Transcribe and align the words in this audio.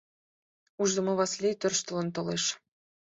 Ушдымо 0.81 1.13
Васлий 1.19 1.55
тӧрштылын 1.61 2.09
толеш. 2.15 2.43